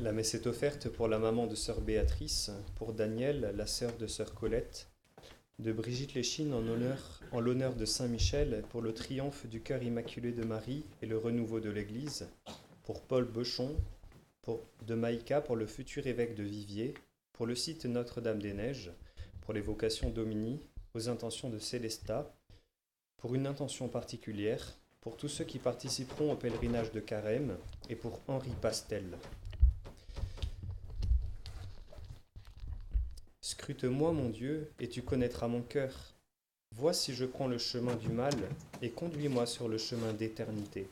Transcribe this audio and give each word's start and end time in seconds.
La 0.00 0.10
messe 0.10 0.34
est 0.34 0.48
offerte 0.48 0.88
pour 0.88 1.06
la 1.06 1.20
maman 1.20 1.46
de 1.46 1.54
sœur 1.54 1.80
Béatrice, 1.80 2.50
pour 2.74 2.94
Daniel, 2.94 3.54
la 3.56 3.66
sœur 3.66 3.96
de 3.96 4.08
sœur 4.08 4.34
Colette, 4.34 4.88
de 5.60 5.72
Brigitte 5.72 6.14
Léchine 6.14 6.52
en, 6.52 6.66
honneur, 6.66 7.20
en 7.30 7.38
l'honneur 7.38 7.76
de 7.76 7.84
Saint 7.84 8.08
Michel 8.08 8.64
pour 8.70 8.82
le 8.82 8.92
triomphe 8.92 9.46
du 9.46 9.60
cœur 9.60 9.84
immaculé 9.84 10.32
de 10.32 10.42
Marie 10.42 10.84
et 11.00 11.06
le 11.06 11.16
renouveau 11.16 11.60
de 11.60 11.70
l'Église, 11.70 12.28
pour 12.82 13.02
Paul 13.02 13.24
Bechon, 13.24 13.76
pour, 14.42 14.64
de 14.84 14.96
Maïka 14.96 15.40
pour 15.40 15.54
le 15.54 15.66
futur 15.66 16.08
évêque 16.08 16.34
de 16.34 16.42
Viviers, 16.42 16.94
pour 17.32 17.46
le 17.46 17.54
site 17.54 17.84
Notre-Dame-des-Neiges, 17.86 18.90
pour 19.42 19.54
les 19.54 19.60
vocations 19.60 20.10
d'Omini, 20.10 20.58
aux 20.94 21.08
intentions 21.08 21.50
de 21.50 21.60
Célestat, 21.60 22.34
pour 23.16 23.36
une 23.36 23.46
intention 23.46 23.88
particulière, 23.88 24.76
pour 25.00 25.16
tous 25.16 25.28
ceux 25.28 25.44
qui 25.44 25.60
participeront 25.60 26.32
au 26.32 26.36
pèlerinage 26.36 26.90
de 26.90 27.00
Carême 27.00 27.56
et 27.88 27.94
pour 27.94 28.20
Henri 28.26 28.50
Pastel. 28.60 29.04
Scrute-moi, 33.64 34.12
mon 34.12 34.28
Dieu, 34.28 34.70
et 34.78 34.90
tu 34.90 35.00
connaîtras 35.00 35.48
mon 35.48 35.62
cœur. 35.62 35.90
Vois 36.76 36.92
si 36.92 37.14
je 37.14 37.24
prends 37.24 37.48
le 37.48 37.56
chemin 37.56 37.94
du 37.94 38.10
mal, 38.10 38.34
et 38.82 38.90
conduis-moi 38.90 39.46
sur 39.46 39.70
le 39.70 39.78
chemin 39.78 40.12
d'éternité. 40.12 40.86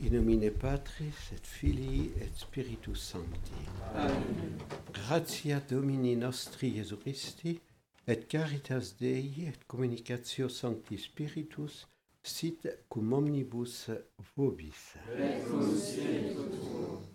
In 0.00 0.10
nomine 0.10 0.48
Patris 0.52 1.10
et 1.32 1.40
Filii 1.42 2.12
et 2.20 2.28
Spiritus 2.36 3.00
Sancti. 3.00 3.50
Amen. 3.96 4.58
Gratia 4.92 5.58
Domini 5.58 6.14
nostri 6.14 6.76
Jesu 6.76 6.94
Christi 6.94 7.58
et 8.06 8.20
caritas 8.28 8.94
Dei 9.00 9.48
et 9.48 9.58
communicatio 9.66 10.48
Sancti 10.48 10.98
Spiritus 10.98 11.88
sit 12.22 12.68
cum 12.88 13.12
omnibus 13.12 13.90
vobis. 14.36 14.94
Et 15.18 15.42
cum 15.48 15.76
spiritu 15.76 16.48
tuo. 16.52 17.08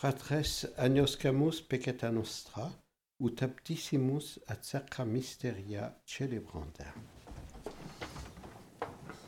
Fratres 0.00 0.66
agnoscamus 0.78 1.60
peccata 1.60 2.08
nostra, 2.08 2.72
ut 3.18 3.42
aptissimus 3.42 4.40
ad 4.46 4.62
sacra 4.62 5.04
mysteria 5.04 5.94
celebranda. 6.06 6.86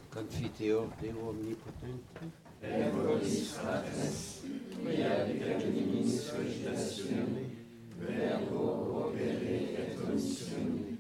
Confiteor 0.08 0.88
Deo 0.98 1.28
omnipotente, 1.28 2.24
et 2.62 2.90
vobis 2.90 3.52
fratres, 3.52 4.40
quia 4.80 5.12
peccatinis 5.28 6.30
cogitatione, 6.30 7.44
verbo 7.98 8.64
opere 9.04 9.56
et 9.76 10.00
omissione, 10.00 10.96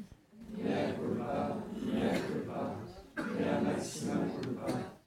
mea 0.50 0.92
culpa, 1.00 1.64
mea 1.80 2.20
culpa, 2.20 2.76
mea 3.38 3.60
maxima 3.60 4.20
culpa, 4.36 5.00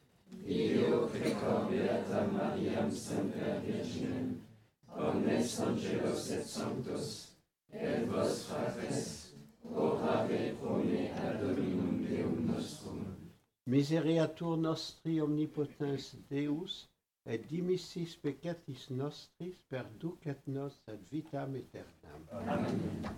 io 0.48 1.08
precor 1.08 1.70
beata 1.70 2.28
Mariam 2.32 2.92
semper 2.92 3.65
omnes 5.26 5.60
angelos 5.60 6.32
et 6.32 6.44
sanctos, 6.44 7.30
et 7.74 8.06
vos 8.06 8.44
fratres, 8.48 9.34
orave 9.74 10.54
pro 10.60 10.78
me 10.78 11.10
ad 11.10 11.40
Dominum 11.42 12.04
Deum 12.06 12.46
nostrum. 12.46 13.06
Misereatur 13.66 14.58
nostri 14.58 15.20
omnipotens 15.22 16.12
Deus, 16.30 16.86
et 17.26 17.42
dimissis 17.50 18.14
peccatis 18.22 18.90
nostris 18.92 19.58
perducat 19.70 20.46
nos 20.46 20.78
ad 20.88 21.02
vitam 21.12 21.56
aeternam. 21.56 22.22
Amen. 22.46 23.10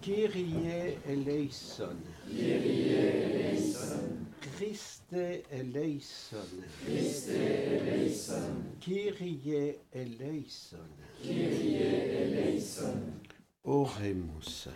Kyrie 0.00 0.98
eleison. 1.06 1.98
Kyrie 2.30 3.02
eleison. 3.02 4.17
Christe 4.58 5.14
eleison. 5.52 6.48
Christe 6.84 7.28
eleison. 7.28 8.56
Kyrie 8.80 9.76
eleison. 9.92 10.78
Kyrie 11.22 11.76
eleison. 11.76 13.00
Oremus. 13.62 14.66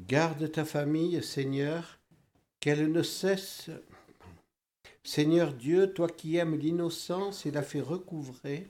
Garde 0.00 0.50
ta 0.50 0.64
famille, 0.64 1.22
Seigneur, 1.22 2.00
qu'elle 2.58 2.90
ne 2.90 3.04
cesse. 3.04 3.70
Seigneur 5.04 5.52
Dieu, 5.52 5.92
toi 5.92 6.08
qui 6.08 6.38
aimes 6.38 6.58
l'innocence 6.58 7.46
et 7.46 7.52
la 7.52 7.62
fais 7.62 7.80
recouvrer, 7.80 8.66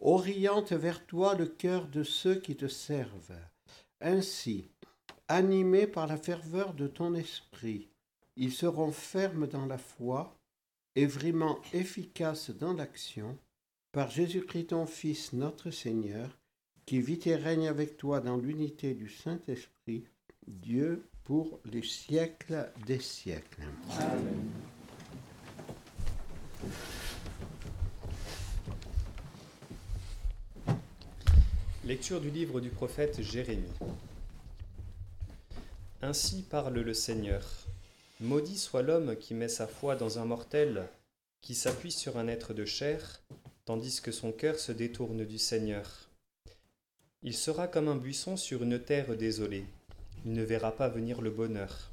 oriente 0.00 0.72
vers 0.72 1.06
toi 1.06 1.34
le 1.34 1.46
cœur 1.46 1.88
de 1.88 2.02
ceux 2.02 2.34
qui 2.34 2.56
te 2.56 2.68
servent. 2.68 3.40
Ainsi, 4.02 4.68
animés 5.28 5.86
par 5.86 6.06
la 6.06 6.16
ferveur 6.16 6.74
de 6.74 6.86
ton 6.86 7.14
esprit, 7.14 7.88
ils 8.36 8.52
seront 8.52 8.92
fermes 8.92 9.46
dans 9.46 9.66
la 9.66 9.78
foi 9.78 10.36
et 10.94 11.06
vraiment 11.06 11.58
efficaces 11.72 12.50
dans 12.50 12.72
l'action, 12.72 13.38
par 13.92 14.10
Jésus-Christ 14.10 14.68
ton 14.68 14.86
Fils, 14.86 15.32
notre 15.32 15.70
Seigneur, 15.70 16.38
qui 16.84 17.00
vit 17.00 17.20
et 17.26 17.36
règne 17.36 17.68
avec 17.68 17.96
toi 17.96 18.20
dans 18.20 18.36
l'unité 18.36 18.94
du 18.94 19.08
Saint-Esprit, 19.08 20.04
Dieu 20.46 21.08
pour 21.24 21.60
les 21.64 21.82
siècles 21.82 22.70
des 22.86 23.00
siècles. 23.00 23.64
Amen. 23.98 24.50
Lecture 31.84 32.20
du 32.20 32.30
livre 32.30 32.60
du 32.60 32.68
prophète 32.68 33.22
Jérémie. 33.22 33.62
Ainsi 36.06 36.42
parle 36.42 36.78
le 36.78 36.94
Seigneur. 36.94 37.44
Maudit 38.20 38.58
soit 38.58 38.82
l'homme 38.82 39.16
qui 39.16 39.34
met 39.34 39.48
sa 39.48 39.66
foi 39.66 39.96
dans 39.96 40.20
un 40.20 40.24
mortel, 40.24 40.86
qui 41.40 41.56
s'appuie 41.56 41.90
sur 41.90 42.16
un 42.16 42.28
être 42.28 42.54
de 42.54 42.64
chair, 42.64 43.20
tandis 43.64 44.00
que 44.00 44.12
son 44.12 44.30
cœur 44.30 44.60
se 44.60 44.70
détourne 44.70 45.24
du 45.24 45.36
Seigneur. 45.36 46.08
Il 47.22 47.34
sera 47.34 47.66
comme 47.66 47.88
un 47.88 47.96
buisson 47.96 48.36
sur 48.36 48.62
une 48.62 48.80
terre 48.80 49.16
désolée. 49.16 49.64
Il 50.24 50.34
ne 50.34 50.44
verra 50.44 50.76
pas 50.76 50.88
venir 50.88 51.20
le 51.20 51.30
bonheur. 51.30 51.90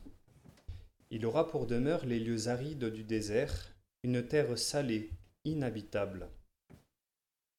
Il 1.10 1.26
aura 1.26 1.50
pour 1.50 1.66
demeure 1.66 2.06
les 2.06 2.20
lieux 2.20 2.50
arides 2.50 2.86
du 2.86 3.04
désert, 3.04 3.74
une 4.04 4.22
terre 4.22 4.60
salée, 4.60 5.10
inhabitable. 5.44 6.30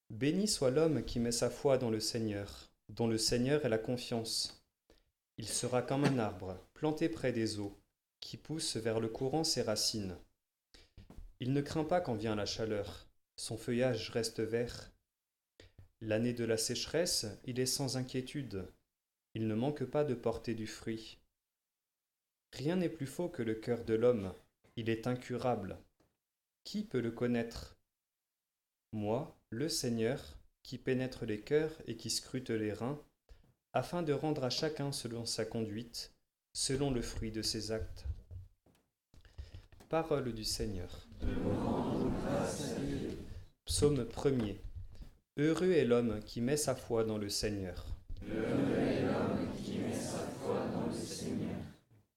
Béni 0.09 0.47
soit 0.47 0.71
l'homme 0.71 1.03
qui 1.03 1.19
met 1.19 1.33
sa 1.33 1.51
foi 1.51 1.79
dans 1.79 1.91
le 1.91 1.99
Seigneur, 1.99 2.71
dont 2.91 3.09
le 3.09 3.19
Seigneur 3.19 3.67
est 3.67 3.71
la 3.71 3.79
confiance. 3.79 4.64
Il 5.37 5.49
sera 5.49 5.83
comme 5.83 6.05
un 6.05 6.19
arbre 6.19 6.59
planté 6.75 7.09
près 7.09 7.33
des 7.33 7.59
eaux, 7.59 7.77
qui 8.21 8.37
pousse 8.37 8.77
vers 8.77 9.01
le 9.01 9.09
courant 9.09 9.45
ses 9.45 9.63
racines. 9.63 10.17
Il 11.41 11.53
ne 11.53 11.61
craint 11.61 11.85
pas 11.85 12.01
quand 12.01 12.15
vient 12.15 12.37
la 12.37 12.47
chaleur, 12.47 13.07
son 13.37 13.57
feuillage 13.57 14.11
reste 14.11 14.41
vert. 14.41 14.91
L'année 16.01 16.33
de 16.33 16.45
la 16.45 16.57
sécheresse, 16.57 17.27
il 17.45 17.59
est 17.59 17.67
sans 17.67 17.97
inquiétude, 17.97 18.67
il 19.35 19.49
ne 19.49 19.55
manque 19.55 19.85
pas 19.85 20.05
de 20.05 20.15
porter 20.15 20.55
du 20.55 20.67
fruit. 20.67 21.19
Rien 22.53 22.77
n'est 22.77 22.89
plus 22.89 23.07
faux 23.07 23.29
que 23.29 23.43
le 23.43 23.55
cœur 23.55 23.85
de 23.85 23.95
l'homme, 23.95 24.33
il 24.77 24.89
est 24.89 25.09
incurable. 25.09 25.77
Qui 26.63 26.85
peut 26.85 27.01
le 27.01 27.11
connaître? 27.11 27.77
Moi, 28.93 29.37
le 29.51 29.69
Seigneur, 29.69 30.39
qui 30.63 30.79
pénètre 30.79 31.25
les 31.25 31.41
cœurs 31.41 31.83
et 31.87 31.97
qui 31.97 32.11
scrute 32.11 32.51
les 32.51 32.73
reins, 32.73 33.03
afin 33.75 34.05
de 34.05 34.13
rendre 34.13 34.45
à 34.45 34.51
chacun 34.51 34.93
selon 34.93 35.27
sa 35.27 35.45
conduite, 35.45 36.13
selon 36.53 36.93
le 36.93 37.03
fruit 37.03 37.33
de 37.33 37.43
ses 37.43 37.73
actes. 37.73 38.07
Parole 39.89 40.33
du 40.33 40.45
Seigneur. 40.45 41.09
Psaume 43.65 44.05
1er. 44.05 44.59
Heureux 45.39 45.73
est 45.73 45.85
l'homme 45.85 46.21
qui 46.25 46.41
met 46.41 46.57
sa 46.57 46.77
foi 46.77 47.03
dans 47.03 47.19
le 47.19 47.29
Seigneur. 47.29 47.85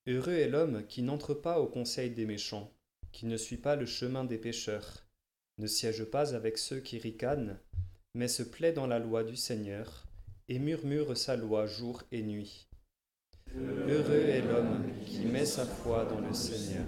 Heureux 0.06 0.34
est 0.34 0.48
l'homme 0.48 0.86
qui 0.88 1.02
n'entre 1.02 1.34
pas 1.34 1.60
au 1.60 1.66
conseil 1.66 2.12
des 2.12 2.26
méchants, 2.26 2.72
qui 3.12 3.26
ne 3.26 3.36
suit 3.36 3.58
pas 3.58 3.76
le 3.76 3.88
chemin 3.88 4.26
des 4.26 4.38
pécheurs, 4.38 5.08
ne 5.58 5.66
siège 5.66 6.06
pas 6.06 6.36
avec 6.36 6.60
ceux 6.60 6.82
qui 6.82 7.00
ricanent, 7.00 7.58
mais 8.14 8.28
se 8.28 8.44
plaît 8.44 8.74
dans 8.74 8.88
la 8.88 9.00
loi 9.00 9.24
du 9.24 9.36
Seigneur, 9.36 10.07
et 10.50 10.60
murmure 10.60 11.18
sa 11.18 11.36
loi 11.36 11.66
jour 11.66 12.04
et 12.12 12.24
nuit. 12.24 12.68
Heureux 13.56 14.26
est 14.28 14.42
l'homme 14.42 14.84
qui 15.06 15.26
met 15.26 15.46
sa 15.46 15.66
foi 15.66 16.06
dans 16.06 16.20
le 16.20 16.34
Seigneur. 16.34 16.86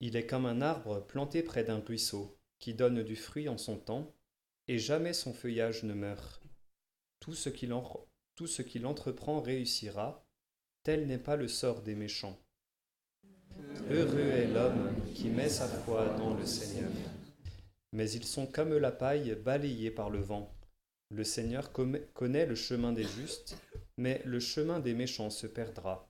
Il 0.00 0.16
est 0.16 0.26
comme 0.26 0.46
un 0.46 0.60
arbre 0.60 1.00
planté 1.06 1.42
près 1.42 1.64
d'un 1.64 1.80
ruisseau, 1.80 2.36
qui 2.58 2.74
donne 2.74 3.02
du 3.02 3.16
fruit 3.16 3.48
en 3.48 3.58
son 3.58 3.76
temps, 3.76 4.14
et 4.68 4.78
jamais 4.78 5.12
son 5.12 5.32
feuillage 5.32 5.84
ne 5.84 5.94
meurt. 5.94 6.42
Tout 7.20 7.34
ce 7.34 7.48
qu'il 7.48 7.70
tout 8.34 8.48
entreprend 8.84 9.40
réussira, 9.40 10.26
tel 10.82 11.06
n'est 11.06 11.18
pas 11.18 11.36
le 11.36 11.48
sort 11.48 11.82
des 11.82 11.94
méchants. 11.94 12.38
Heureux 13.90 14.18
est 14.18 14.48
l'homme 14.48 14.94
qui 15.14 15.28
met 15.28 15.48
sa 15.48 15.66
foi 15.66 16.06
dans 16.18 16.34
le 16.34 16.44
Seigneur. 16.44 16.90
Mais 17.92 18.10
ils 18.10 18.26
sont 18.26 18.46
comme 18.46 18.76
la 18.76 18.92
paille 18.92 19.34
balayée 19.34 19.90
par 19.90 20.10
le 20.10 20.20
vent. 20.20 20.55
Le 21.10 21.22
Seigneur 21.22 21.70
connaît 21.72 22.46
le 22.46 22.54
chemin 22.56 22.92
des 22.92 23.04
justes, 23.04 23.56
mais 23.96 24.20
le 24.24 24.40
chemin 24.40 24.80
des 24.80 24.92
méchants 24.92 25.30
se 25.30 25.46
perdra. 25.46 26.08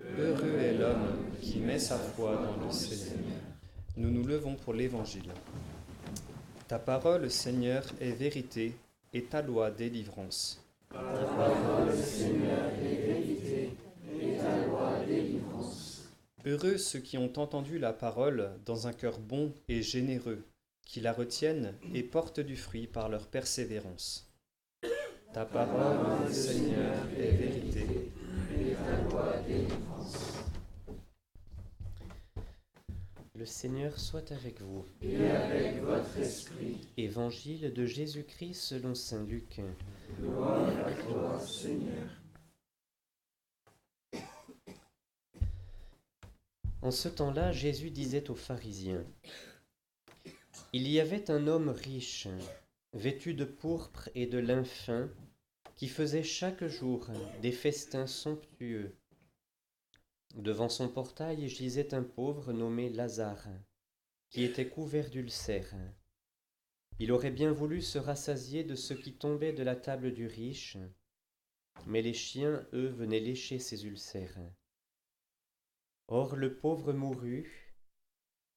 Heureux 0.00 0.58
est 0.58 0.74
l'homme 0.74 1.16
qui 1.40 1.60
met 1.60 1.78
sa 1.78 1.96
foi 1.96 2.36
dans 2.36 2.66
le 2.66 2.72
Seigneur. 2.72 3.18
Nous 3.96 4.10
nous 4.10 4.24
levons 4.26 4.56
pour 4.56 4.74
l'Évangile. 4.74 5.32
Ta 6.66 6.78
parole, 6.78 7.30
Seigneur, 7.30 7.84
est 8.00 8.10
vérité 8.10 8.74
et 9.12 9.22
ta 9.24 9.42
loi 9.42 9.70
délivrance. 9.70 10.60
Ta 10.90 10.98
parole, 10.98 11.96
Seigneur, 11.96 12.70
est 12.82 13.06
vérité 13.06 13.70
et 14.20 14.36
ta 14.38 14.66
loi 14.66 15.04
délivrance. 15.06 16.08
Heureux 16.44 16.78
ceux 16.78 17.00
qui 17.00 17.16
ont 17.16 17.32
entendu 17.38 17.78
la 17.78 17.92
parole 17.92 18.50
dans 18.66 18.86
un 18.86 18.92
cœur 18.92 19.18
bon 19.18 19.52
et 19.68 19.82
généreux, 19.82 20.44
qui 20.88 21.00
la 21.00 21.12
retiennent 21.12 21.74
et 21.94 22.02
portent 22.02 22.40
du 22.40 22.56
fruit 22.56 22.86
par 22.86 23.08
leur 23.10 23.28
persévérance. 23.28 24.32
Ta 25.34 25.44
parole, 25.44 26.32
Seigneur, 26.32 26.96
est 27.16 27.30
vérité 27.30 28.10
et 28.58 28.72
ta 28.72 29.02
loi 29.02 29.36
délivrance. 29.46 30.32
Le 33.34 33.44
Seigneur 33.44 34.00
soit 34.00 34.32
avec 34.32 34.62
vous. 34.62 34.84
Et 35.02 35.28
avec 35.28 35.80
votre 35.82 36.18
esprit. 36.18 36.80
Évangile 36.96 37.72
de 37.72 37.84
Jésus-Christ 37.84 38.54
selon 38.54 38.94
Saint 38.94 39.24
Luc. 39.24 39.60
Gloire 40.18 40.70
à 40.86 40.92
toi, 40.92 41.38
Seigneur. 41.38 42.08
En 46.80 46.90
ce 46.90 47.08
temps-là, 47.08 47.52
Jésus 47.52 47.90
disait 47.90 48.30
aux 48.30 48.34
pharisiens, 48.34 49.04
Il 50.74 50.86
y 50.86 51.00
avait 51.00 51.30
un 51.30 51.46
homme 51.46 51.70
riche, 51.70 52.28
vêtu 52.92 53.32
de 53.32 53.46
pourpre 53.46 54.10
et 54.14 54.26
de 54.26 54.36
lin 54.36 54.64
fin, 54.64 55.10
qui 55.76 55.88
faisait 55.88 56.22
chaque 56.22 56.66
jour 56.66 57.08
des 57.40 57.52
festins 57.52 58.06
somptueux. 58.06 58.94
Devant 60.34 60.68
son 60.68 60.90
portail 60.90 61.48
gisait 61.48 61.94
un 61.94 62.02
pauvre 62.02 62.52
nommé 62.52 62.90
Lazare, 62.90 63.48
qui 64.28 64.44
était 64.44 64.68
couvert 64.68 65.08
d'ulcères. 65.08 65.74
Il 66.98 67.12
aurait 67.12 67.30
bien 67.30 67.50
voulu 67.50 67.80
se 67.80 67.96
rassasier 67.96 68.62
de 68.62 68.74
ce 68.74 68.92
qui 68.92 69.14
tombait 69.14 69.54
de 69.54 69.62
la 69.62 69.74
table 69.74 70.12
du 70.12 70.26
riche, 70.26 70.76
mais 71.86 72.02
les 72.02 72.12
chiens, 72.12 72.66
eux, 72.74 72.88
venaient 72.88 73.20
lécher 73.20 73.58
ses 73.58 73.86
ulcères. 73.86 74.38
Or 76.08 76.36
le 76.36 76.58
pauvre 76.58 76.92
mourut, 76.92 77.67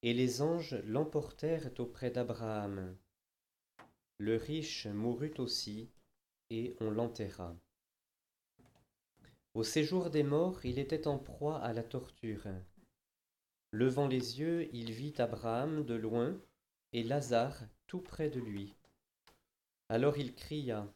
et 0.02 0.12
les 0.12 0.42
anges 0.42 0.74
l'emportèrent 0.84 1.70
auprès 1.78 2.10
d'Abraham. 2.10 2.96
Le 4.18 4.36
riche 4.36 4.86
mourut 4.86 5.34
aussi, 5.38 5.90
et 6.50 6.76
on 6.80 6.90
l'enterra. 6.90 7.56
Au 9.54 9.62
séjour 9.62 10.10
des 10.10 10.22
morts, 10.22 10.64
il 10.64 10.78
était 10.78 11.06
en 11.06 11.18
proie 11.18 11.58
à 11.58 11.72
la 11.72 11.82
torture. 11.82 12.46
Levant 13.70 14.06
les 14.06 14.40
yeux, 14.40 14.68
il 14.74 14.92
vit 14.92 15.14
Abraham 15.18 15.84
de 15.84 15.94
loin 15.94 16.38
et 16.92 17.02
Lazare 17.02 17.62
tout 17.86 18.00
près 18.00 18.30
de 18.30 18.40
lui. 18.40 18.74
Alors 19.88 20.16
il 20.16 20.34
cria 20.34 20.90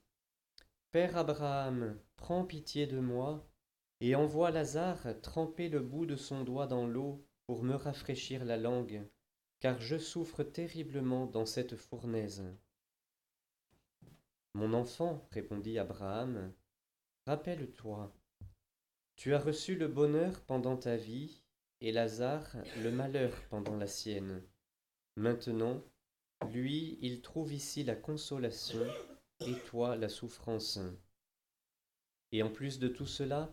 Père 0.91 1.17
Abraham, 1.17 1.99
prends 2.17 2.45
pitié 2.45 2.87
de 2.87 2.99
moi 2.99 3.47
et 4.01 4.15
envoie 4.15 4.51
Lazare 4.51 5.21
tremper 5.21 5.69
le 5.69 5.81
bout 5.81 6.07
de 6.07 6.17
son 6.17 6.45
doigt 6.45 6.67
dans 6.67 6.87
l'eau 6.87 7.25
pour 7.47 7.62
me 7.62 7.75
rafraîchir 7.75 8.45
la 8.45 8.57
langue, 8.57 9.07
car 9.61 9.81
je 9.81 9.99
souffre 9.99 10.43
terriblement 10.43 11.26
dans 11.26 11.47
cette 11.47 11.76
fournaise. 11.76 12.45
Mon 14.55 14.73
enfant, 14.73 15.26
répondit 15.33 15.79
Abraham, 15.79 16.53
rappelle-toi 17.26 18.12
tu 19.17 19.33
as 19.33 19.38
reçu 19.38 19.76
le 19.76 19.88
bonheur 19.88 20.43
pendant 20.43 20.76
ta 20.76 20.97
vie, 20.97 21.43
et 21.81 21.91
Lazare 21.91 22.55
le 22.83 22.91
malheur 22.91 23.33
pendant 23.49 23.76
la 23.76 23.87
sienne. 23.87 24.43
Maintenant, 25.17 25.83
lui, 26.53 26.99
il 27.00 27.23
trouve 27.23 27.55
ici 27.55 27.83
la 27.83 27.97
consolation, 27.97 28.87
et 29.41 29.55
toi 29.69 29.97
la 29.97 30.11
souffrance. 30.11 30.79
Et 32.31 32.43
en 32.43 32.50
plus 32.50 32.79
de 32.79 32.88
tout 32.88 33.07
cela, 33.07 33.50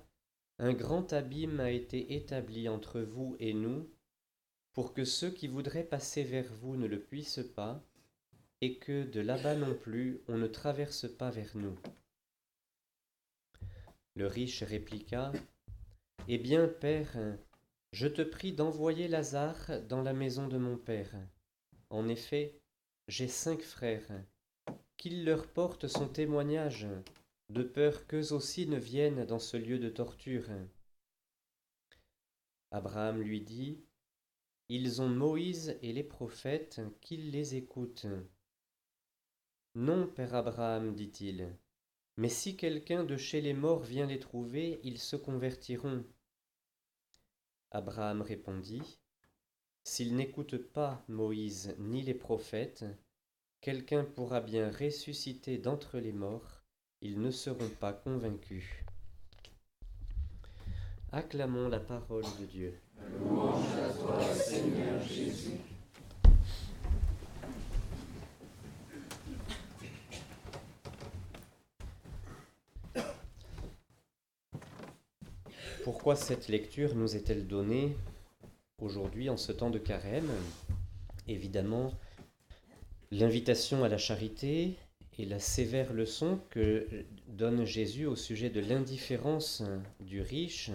un 0.63 0.71
grand 0.71 1.11
abîme 1.11 1.59
a 1.59 1.71
été 1.71 2.15
établi 2.15 2.69
entre 2.69 3.01
vous 3.01 3.35
et 3.37 3.53
nous, 3.53 3.91
pour 4.71 4.93
que 4.93 5.03
ceux 5.03 5.29
qui 5.29 5.49
voudraient 5.49 5.83
passer 5.83 6.23
vers 6.23 6.53
vous 6.53 6.77
ne 6.77 6.87
le 6.87 7.01
puissent 7.01 7.45
pas, 7.53 7.83
et 8.61 8.77
que 8.77 9.03
de 9.03 9.19
là-bas 9.19 9.57
non 9.57 9.75
plus 9.75 10.21
on 10.29 10.37
ne 10.37 10.47
traverse 10.47 11.05
pas 11.17 11.31
vers 11.31 11.51
nous. 11.57 11.77
Le 14.15 14.25
riche 14.25 14.63
répliqua, 14.63 15.33
eh 16.29 16.37
bien, 16.37 16.69
Père, 16.69 17.17
je 17.91 18.07
te 18.07 18.21
prie 18.21 18.53
d'envoyer 18.53 19.09
Lazare 19.09 19.81
dans 19.89 20.01
la 20.01 20.13
maison 20.13 20.47
de 20.47 20.57
mon 20.57 20.77
Père. 20.77 21.13
En 21.89 22.07
effet, 22.07 22.57
j'ai 23.09 23.27
cinq 23.27 23.61
frères. 23.63 24.07
Qu'il 24.95 25.25
leur 25.25 25.45
porte 25.45 25.89
son 25.89 26.07
témoignage, 26.07 26.87
de 27.53 27.63
peur 27.63 28.07
qu'eux 28.07 28.33
aussi 28.33 28.67
ne 28.67 28.77
viennent 28.77 29.25
dans 29.25 29.39
ce 29.39 29.55
lieu 29.55 29.77
de 29.77 29.89
torture. 29.89 30.49
Abraham 32.71 33.21
lui 33.21 33.41
dit, 33.41 33.85
Ils 34.69 35.01
ont 35.01 35.09
Moïse 35.09 35.77
et 35.83 35.93
les 35.93 36.03
prophètes, 36.03 36.81
qu'ils 36.99 37.29
les 37.29 37.55
écoutent. 37.55 38.07
Non, 39.75 40.07
Père 40.07 40.33
Abraham, 40.33 40.95
dit-il, 40.95 41.55
mais 42.17 42.29
si 42.29 42.57
quelqu'un 42.57 43.03
de 43.03 43.17
chez 43.17 43.41
les 43.41 43.53
morts 43.53 43.83
vient 43.83 44.07
les 44.07 44.19
trouver, 44.19 44.79
ils 44.83 44.99
se 44.99 45.15
convertiront. 45.15 46.05
Abraham 47.69 48.21
répondit, 48.21 48.99
S'ils 49.83 50.15
n'écoutent 50.15 50.71
pas 50.71 51.03
Moïse 51.07 51.75
ni 51.77 52.01
les 52.01 52.13
prophètes, 52.13 52.85
quelqu'un 53.61 54.05
pourra 54.05 54.41
bien 54.41 54.71
ressusciter 54.71 55.57
d'entre 55.57 55.99
les 55.99 56.13
morts, 56.13 56.62
ils 57.03 57.19
ne 57.19 57.31
seront 57.31 57.69
pas 57.81 57.91
convaincus. 57.91 58.63
Acclamons 61.11 61.67
la 61.67 61.81
parole 61.81 62.23
de 62.39 62.45
Dieu. 62.45 62.79
Pourquoi 75.83 76.15
cette 76.15 76.47
lecture 76.47 76.95
nous 76.95 77.17
est-elle 77.17 77.45
donnée 77.45 77.97
aujourd'hui 78.79 79.29
en 79.29 79.35
ce 79.35 79.51
temps 79.51 79.69
de 79.69 79.77
carême? 79.77 80.31
Évidemment, 81.27 81.91
l'invitation 83.11 83.83
à 83.83 83.89
la 83.89 83.97
charité 83.97 84.77
et 85.17 85.25
la 85.25 85.39
sévère 85.39 85.93
leçon 85.93 86.39
que 86.49 86.87
donne 87.27 87.65
Jésus 87.65 88.05
au 88.05 88.15
sujet 88.15 88.49
de 88.49 88.59
l'indifférence 88.59 89.63
du 89.99 90.21
riche 90.21 90.71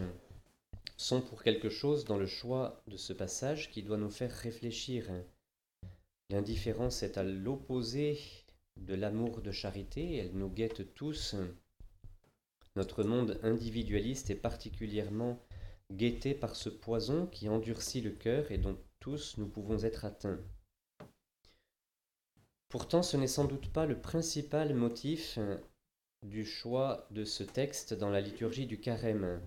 sont 0.96 1.20
pour 1.20 1.42
quelque 1.42 1.68
chose 1.68 2.04
dans 2.04 2.16
le 2.16 2.26
choix 2.26 2.82
de 2.88 2.96
ce 2.96 3.12
passage 3.12 3.70
qui 3.70 3.82
doit 3.82 3.96
nous 3.96 4.10
faire 4.10 4.32
réfléchir. 4.32 5.06
L'indifférence 6.30 7.02
est 7.02 7.18
à 7.18 7.24
l'opposé 7.24 8.18
de 8.76 8.94
l'amour 8.94 9.40
de 9.40 9.50
charité, 9.50 10.16
elle 10.16 10.32
nous 10.32 10.50
guette 10.50 10.94
tous 10.94 11.34
notre 12.78 13.02
monde 13.02 13.40
individualiste 13.42 14.30
est 14.30 14.36
particulièrement 14.36 15.44
guetté 15.92 16.32
par 16.32 16.54
ce 16.54 16.68
poison 16.68 17.26
qui 17.26 17.48
endurcit 17.48 18.00
le 18.00 18.12
cœur 18.12 18.52
et 18.52 18.58
dont 18.58 18.78
tous 19.00 19.36
nous 19.36 19.48
pouvons 19.48 19.82
être 19.82 20.04
atteints. 20.04 20.38
Pourtant, 22.68 23.02
ce 23.02 23.16
n'est 23.16 23.26
sans 23.26 23.46
doute 23.46 23.72
pas 23.72 23.86
le 23.86 23.98
principal 23.98 24.74
motif 24.74 25.38
du 26.26 26.44
choix 26.44 27.06
de 27.10 27.24
ce 27.24 27.42
texte 27.42 27.94
dans 27.94 28.10
la 28.10 28.20
liturgie 28.20 28.66
du 28.66 28.78
carême. 28.78 29.40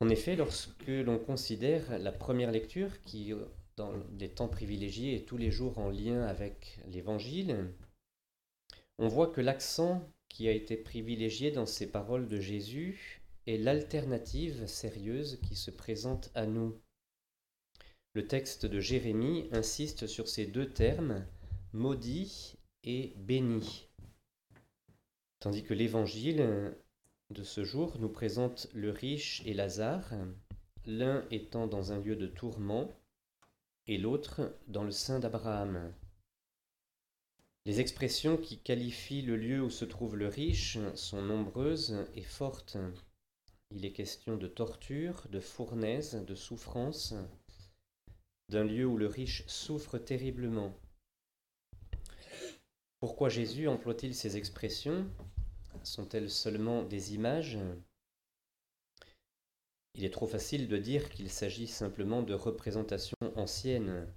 En 0.00 0.08
effet, 0.08 0.36
lorsque 0.36 0.86
l'on 0.88 1.18
considère 1.18 1.98
la 1.98 2.12
première 2.12 2.50
lecture, 2.50 3.00
qui 3.02 3.32
dans 3.76 3.92
des 4.10 4.28
temps 4.28 4.48
privilégiés 4.48 5.16
est 5.16 5.26
tous 5.26 5.38
les 5.38 5.50
jours 5.50 5.78
en 5.78 5.88
lien 5.88 6.22
avec 6.22 6.78
l'Évangile, 6.88 7.72
on 8.98 9.08
voit 9.08 9.28
que 9.28 9.40
l'accent 9.40 10.06
qui 10.28 10.48
a 10.48 10.52
été 10.52 10.76
privilégié 10.76 11.50
dans 11.50 11.66
ces 11.66 11.90
paroles 11.90 12.28
de 12.28 12.40
Jésus 12.40 13.22
est 13.46 13.56
l'alternative 13.56 14.66
sérieuse 14.66 15.40
qui 15.42 15.56
se 15.56 15.70
présente 15.70 16.30
à 16.34 16.46
nous. 16.46 16.78
Le 18.14 18.26
texte 18.26 18.66
de 18.66 18.80
Jérémie 18.80 19.48
insiste 19.52 20.06
sur 20.06 20.28
ces 20.28 20.46
deux 20.46 20.70
termes, 20.70 21.26
maudit 21.74 22.54
et 22.84 23.14
béni. 23.16 23.88
Tandis 25.40 25.64
que 25.64 25.74
l'Évangile 25.74 26.72
de 27.30 27.42
ce 27.42 27.64
jour 27.64 27.98
nous 27.98 28.08
présente 28.08 28.68
le 28.72 28.90
riche 28.90 29.42
et 29.44 29.54
Lazare, 29.54 30.14
l'un 30.86 31.26
étant 31.32 31.66
dans 31.66 31.90
un 31.90 31.98
lieu 31.98 32.14
de 32.14 32.28
tourment 32.28 32.88
et 33.88 33.98
l'autre 33.98 34.56
dans 34.68 34.84
le 34.84 34.92
sein 34.92 35.18
d'Abraham. 35.18 35.92
Les 37.66 37.80
expressions 37.80 38.36
qui 38.36 38.58
qualifient 38.58 39.22
le 39.22 39.36
lieu 39.36 39.60
où 39.60 39.70
se 39.70 39.84
trouve 39.84 40.14
le 40.14 40.28
riche 40.28 40.78
sont 40.94 41.22
nombreuses 41.22 42.06
et 42.14 42.22
fortes. 42.22 42.76
il 43.72 43.84
est 43.84 43.92
question 43.92 44.36
de 44.36 44.46
torture, 44.46 45.26
de 45.28 45.40
fournaise, 45.40 46.24
de 46.24 46.34
souffrance, 46.36 47.14
d'un 48.48 48.62
lieu 48.62 48.86
où 48.86 48.96
le 48.96 49.08
riche 49.08 49.42
souffre 49.48 49.98
terriblement. 49.98 50.72
Pourquoi 53.04 53.28
Jésus 53.28 53.68
emploie-t-il 53.68 54.14
ces 54.14 54.38
expressions? 54.38 55.06
Sont-elles 55.82 56.30
seulement 56.30 56.82
des 56.82 57.12
images? 57.14 57.58
Il 59.94 60.06
est 60.06 60.10
trop 60.10 60.26
facile 60.26 60.68
de 60.68 60.78
dire 60.78 61.10
qu'il 61.10 61.28
s'agit 61.28 61.66
simplement 61.66 62.22
de 62.22 62.32
représentations 62.32 63.18
anciennes. 63.36 64.10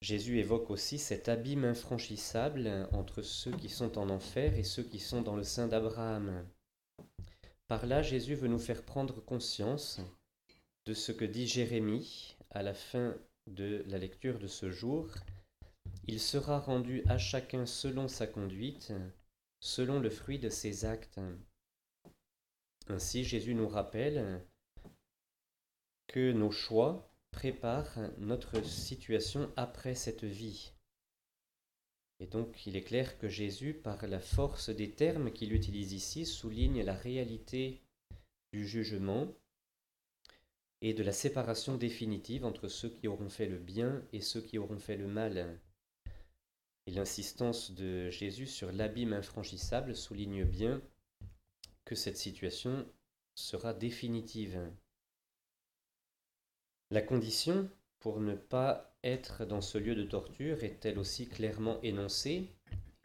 Jésus 0.00 0.38
évoque 0.38 0.70
aussi 0.70 0.96
cet 0.96 1.28
abîme 1.28 1.66
infranchissable 1.66 2.88
entre 2.92 3.20
ceux 3.20 3.52
qui 3.58 3.68
sont 3.68 3.98
en 3.98 4.08
enfer 4.08 4.56
et 4.56 4.64
ceux 4.64 4.82
qui 4.82 4.98
sont 4.98 5.20
dans 5.20 5.36
le 5.36 5.44
sein 5.44 5.68
d'Abraham. 5.68 6.48
Par 7.68 7.84
là, 7.84 8.00
Jésus 8.00 8.36
veut 8.36 8.48
nous 8.48 8.58
faire 8.58 8.82
prendre 8.82 9.22
conscience 9.22 10.00
de 10.86 10.94
ce 10.94 11.12
que 11.12 11.26
dit 11.26 11.46
Jérémie 11.46 12.38
à 12.48 12.62
la 12.62 12.72
fin 12.72 13.14
de 13.48 13.84
la 13.86 13.98
lecture 13.98 14.38
de 14.38 14.46
ce 14.46 14.70
jour. 14.70 15.10
Il 16.04 16.18
sera 16.18 16.58
rendu 16.58 17.04
à 17.06 17.16
chacun 17.16 17.64
selon 17.64 18.08
sa 18.08 18.26
conduite, 18.26 18.92
selon 19.60 20.00
le 20.00 20.10
fruit 20.10 20.40
de 20.40 20.48
ses 20.48 20.84
actes. 20.84 21.20
Ainsi, 22.88 23.22
Jésus 23.22 23.54
nous 23.54 23.68
rappelle 23.68 24.44
que 26.08 26.32
nos 26.32 26.50
choix 26.50 27.08
préparent 27.30 27.98
notre 28.18 28.64
situation 28.64 29.52
après 29.56 29.94
cette 29.94 30.24
vie. 30.24 30.72
Et 32.18 32.26
donc, 32.26 32.66
il 32.66 32.76
est 32.76 32.82
clair 32.82 33.18
que 33.18 33.28
Jésus, 33.28 33.72
par 33.72 34.06
la 34.06 34.20
force 34.20 34.70
des 34.70 34.90
termes 34.90 35.32
qu'il 35.32 35.52
utilise 35.52 35.92
ici, 35.92 36.26
souligne 36.26 36.82
la 36.82 36.94
réalité 36.94 37.80
du 38.52 38.66
jugement 38.66 39.28
et 40.80 40.94
de 40.94 41.02
la 41.04 41.12
séparation 41.12 41.76
définitive 41.76 42.44
entre 42.44 42.66
ceux 42.66 42.90
qui 42.90 43.06
auront 43.06 43.30
fait 43.30 43.46
le 43.46 43.58
bien 43.58 44.04
et 44.12 44.20
ceux 44.20 44.40
qui 44.40 44.58
auront 44.58 44.78
fait 44.78 44.96
le 44.96 45.06
mal. 45.06 45.60
Et 46.86 46.90
l'insistance 46.90 47.70
de 47.72 48.10
Jésus 48.10 48.46
sur 48.46 48.72
l'abîme 48.72 49.12
infranchissable 49.12 49.94
souligne 49.94 50.44
bien 50.44 50.82
que 51.84 51.94
cette 51.94 52.16
situation 52.16 52.86
sera 53.34 53.72
définitive. 53.72 54.60
La 56.90 57.02
condition 57.02 57.70
pour 58.00 58.20
ne 58.20 58.34
pas 58.34 58.96
être 59.04 59.44
dans 59.44 59.60
ce 59.60 59.78
lieu 59.78 59.94
de 59.94 60.04
torture 60.04 60.64
est 60.64 60.84
elle 60.84 60.98
aussi 60.98 61.28
clairement 61.28 61.80
énoncée, 61.82 62.48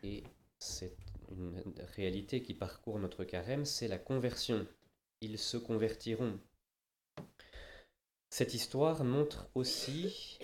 et 0.04 0.24
c'est 0.60 0.96
une 1.32 1.64
réalité 1.96 2.42
qui 2.42 2.54
parcourt 2.54 3.00
notre 3.00 3.24
carême, 3.24 3.66
c'est 3.66 3.88
la 3.88 3.98
conversion. 3.98 4.68
Ils 5.22 5.38
se 5.38 5.58
convertiront. 5.58 6.40
Cette 8.30 8.54
histoire 8.54 9.04
montre 9.04 9.50
aussi 9.56 10.40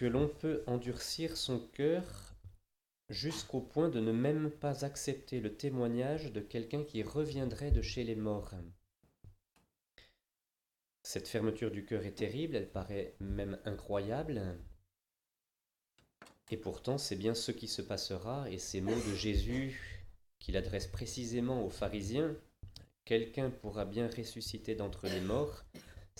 que 0.00 0.06
l'on 0.06 0.28
peut 0.28 0.62
endurcir 0.66 1.36
son 1.36 1.58
cœur 1.58 2.34
jusqu'au 3.10 3.60
point 3.60 3.90
de 3.90 4.00
ne 4.00 4.12
même 4.12 4.50
pas 4.50 4.86
accepter 4.86 5.40
le 5.40 5.54
témoignage 5.54 6.32
de 6.32 6.40
quelqu'un 6.40 6.84
qui 6.84 7.02
reviendrait 7.02 7.70
de 7.70 7.82
chez 7.82 8.02
les 8.02 8.14
morts. 8.14 8.54
Cette 11.02 11.28
fermeture 11.28 11.70
du 11.70 11.84
cœur 11.84 12.06
est 12.06 12.14
terrible, 12.14 12.56
elle 12.56 12.70
paraît 12.70 13.14
même 13.20 13.58
incroyable. 13.66 14.40
Et 16.50 16.56
pourtant, 16.56 16.96
c'est 16.96 17.16
bien 17.16 17.34
ce 17.34 17.52
qui 17.52 17.68
se 17.68 17.82
passera, 17.82 18.50
et 18.50 18.56
ces 18.56 18.80
mots 18.80 18.94
de 18.94 19.14
Jésus 19.14 20.02
qu'il 20.38 20.56
adresse 20.56 20.86
précisément 20.86 21.62
aux 21.62 21.70
pharisiens, 21.70 22.34
quelqu'un 23.04 23.50
pourra 23.50 23.84
bien 23.84 24.08
ressusciter 24.08 24.74
d'entre 24.74 25.08
les 25.08 25.20
morts, 25.20 25.62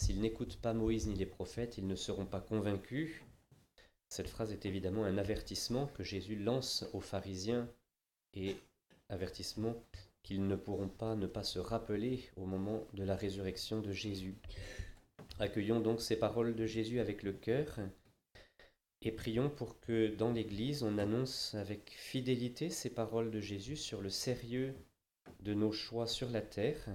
S'ils 0.01 0.21
n'écoutent 0.23 0.57
pas 0.57 0.73
Moïse 0.73 1.09
ni 1.09 1.15
les 1.15 1.27
prophètes, 1.27 1.77
ils 1.77 1.87
ne 1.87 1.95
seront 1.95 2.25
pas 2.25 2.41
convaincus. 2.41 3.21
Cette 4.11 4.29
phrase 4.29 4.53
est 4.53 4.67
évidemment 4.67 5.05
un 5.05 5.19
avertissement 5.19 5.87
que 5.87 6.03
Jésus 6.03 6.37
lance 6.37 6.85
aux 6.93 7.01
pharisiens 7.01 7.69
et 8.35 8.57
avertissement 9.09 9.75
qu'ils 10.23 10.47
ne 10.47 10.57
pourront 10.57 10.89
pas 10.89 11.17
ne 11.17 11.27
pas 11.27 11.45
se 11.45 11.59
rappeler 11.59 12.29
au 12.37 12.45
moment 12.45 12.87
de 12.93 13.05
la 13.05 13.17
résurrection 13.17 13.81
de 13.81 13.93
Jésus. 13.93 14.37
Accueillons 15.39 15.81
donc 15.81 16.01
ces 16.01 16.17
paroles 16.17 16.55
de 16.55 16.67
Jésus 16.67 17.01
avec 17.01 17.23
le 17.23 17.33
cœur 17.33 17.79
et 19.03 19.13
prions 19.13 19.49
pour 19.49 19.81
que 19.81 20.15
dans 20.15 20.33
l'Église 20.33 20.83
on 20.83 20.99
annonce 20.99 21.55
avec 21.55 21.91
fidélité 21.97 22.69
ces 22.69 22.91
paroles 22.91 23.31
de 23.31 23.41
Jésus 23.41 23.77
sur 23.77 24.03
le 24.03 24.11
sérieux 24.11 24.75
de 25.41 25.55
nos 25.55 25.73
choix 25.73 26.07
sur 26.07 26.29
la 26.31 26.43
terre 26.43 26.89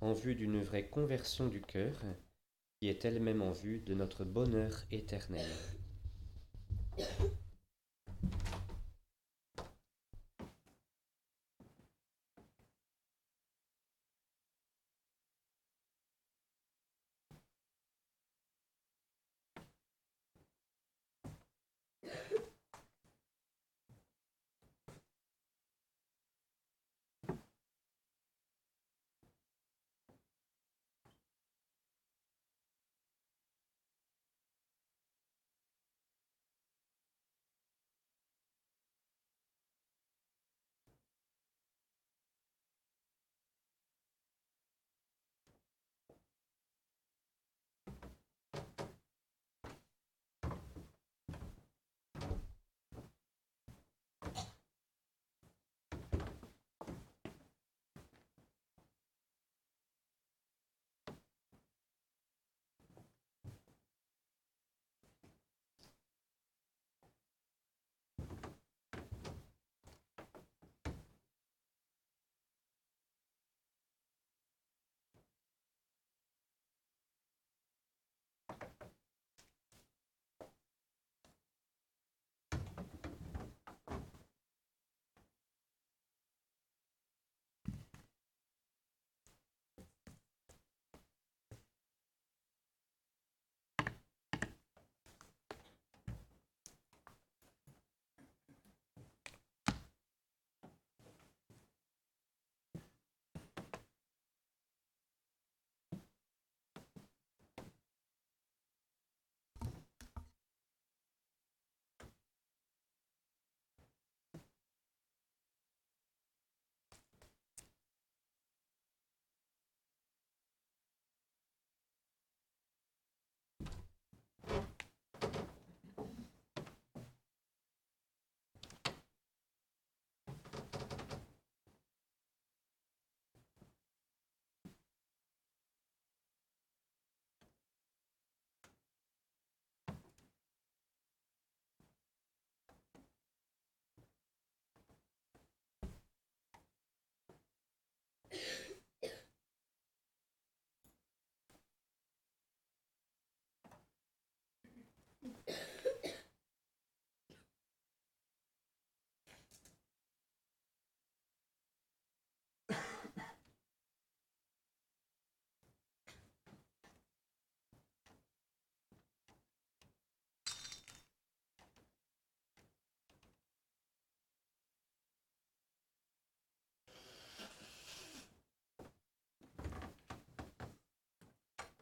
en 0.00 0.12
vue 0.12 0.34
d'une 0.34 0.62
vraie 0.62 0.88
conversion 0.88 1.46
du 1.46 1.60
cœur, 1.60 2.02
qui 2.80 2.88
est 2.88 3.04
elle-même 3.04 3.42
en 3.42 3.52
vue 3.52 3.80
de 3.80 3.94
notre 3.94 4.24
bonheur 4.24 4.84
éternel. 4.90 5.50
Yeah. 7.00 7.39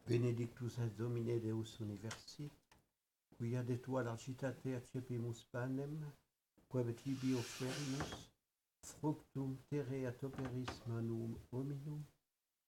Benedictus 0.09 0.79
es 0.79 0.97
Domine 0.97 1.39
Deus 1.39 1.79
universi, 1.79 2.49
quia 3.37 3.61
de 3.63 3.75
tua 3.77 4.01
largitate 4.01 4.73
accepimus 4.75 5.43
panem, 5.51 5.91
quae 6.67 6.95
tibi 6.97 7.35
fructum 8.89 9.53
terre 9.69 9.99
et 10.09 10.23
operis 10.23 10.73
manum 10.87 11.37
hominum, 11.51 12.01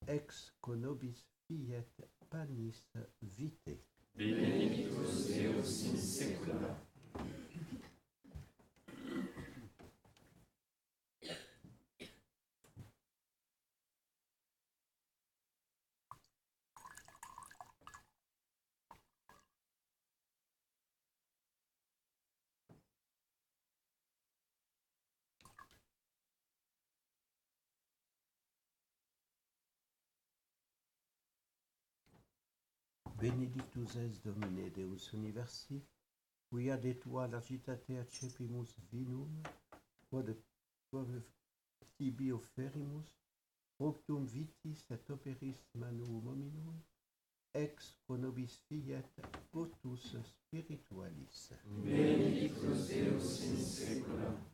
ex 0.05 0.51
conobis 0.61 1.25
fiet 1.47 2.05
panis 2.29 2.83
vitae. 3.21 3.79
Benedictus 4.13 5.25
Deus 5.33 5.83
in 5.89 5.97
saecula. 5.97 6.90
Benedictus 33.21 33.95
es 33.97 34.23
Domine 34.23 34.71
Deus 34.71 35.13
universi, 35.13 35.83
quia 36.49 36.75
de 36.75 36.95
tua 36.95 37.27
largitate 37.27 37.99
accepimus 37.99 38.73
vinum, 38.91 39.43
quod 40.09 40.31
tibi 41.97 42.31
offerimus, 42.31 43.11
fructum 43.77 44.25
vitis 44.25 44.87
et 44.89 45.11
operis 45.13 45.61
manum 45.75 46.25
hominum, 46.31 46.79
ex 47.53 47.91
conobis 48.07 48.57
fiet 48.65 49.21
potus 49.51 50.15
spiritualis. 50.31 51.51
Benedictus 51.83 52.87
Deus 52.89 53.29
in. 53.51 54.50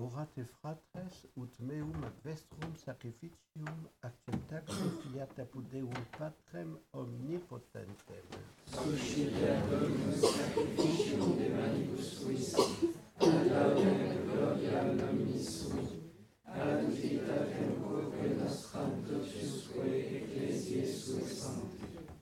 Orate 0.00 0.44
fratres 0.44 1.16
ut 1.36 1.56
meum 1.60 2.04
vestrum 2.24 2.70
sacrificium 2.82 3.80
acceptaxe 4.08 4.86
fiat 5.02 5.40
apud 5.42 5.66
Deum 5.72 5.92
Patrem 6.16 6.70
omnipotentem. 6.94 8.24